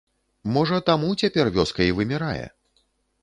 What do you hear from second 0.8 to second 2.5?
таму цяпер вёска і вымірае?